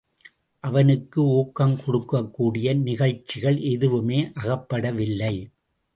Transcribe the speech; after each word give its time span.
அவனுக்கு 0.63 1.19
ஊக்கம் 1.31 1.75
கொடுக்கக்கூடிய 1.77 2.73
நிகழ்ச்சிகள் 2.81 3.59
எதுவுமே 3.73 4.19
அகப்படவில்லை. 4.41 5.35